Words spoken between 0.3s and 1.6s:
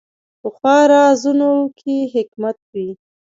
پخو رازونو